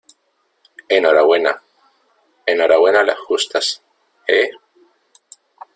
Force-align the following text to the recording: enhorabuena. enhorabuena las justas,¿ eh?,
enhorabuena. 0.89 1.61
enhorabuena 2.47 3.03
las 3.03 3.19
justas,¿ 3.19 3.83
eh?, 4.27 4.49